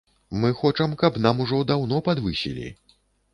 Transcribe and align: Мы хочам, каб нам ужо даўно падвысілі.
Мы 0.43 0.49
хочам, 0.61 0.95
каб 1.03 1.19
нам 1.25 1.43
ужо 1.45 1.59
даўно 1.73 2.01
падвысілі. 2.09 2.67